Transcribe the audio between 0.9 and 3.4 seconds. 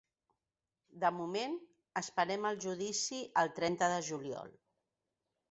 De moment, esperem el judici